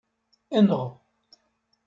Enɣ! 0.57 0.81